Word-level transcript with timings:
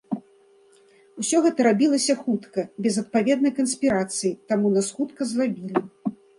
Усё 1.23 1.41
гэта 1.47 1.59
рабілася 1.67 2.15
хутка, 2.23 2.65
без 2.87 2.93
адпаведнай 3.03 3.53
канспірацыі, 3.61 4.35
таму 4.51 4.75
нас 4.81 4.93
хутка 4.99 5.33
злавілі. 5.37 5.89